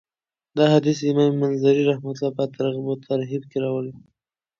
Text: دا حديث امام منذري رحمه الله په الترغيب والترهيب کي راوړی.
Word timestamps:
دا 0.57 0.65
حديث 0.73 0.99
امام 1.11 1.33
منذري 1.41 1.81
رحمه 1.91 2.11
الله 2.13 2.29
په 2.37 2.41
الترغيب 2.47 2.83
والترهيب 2.87 3.43
کي 3.51 3.57
راوړی. 3.63 3.93